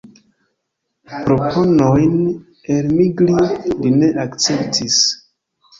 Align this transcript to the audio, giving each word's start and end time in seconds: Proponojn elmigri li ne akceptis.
Proponojn 1.25 2.17
elmigri 2.79 3.39
li 3.83 3.95
ne 4.01 4.13
akceptis. 4.27 5.03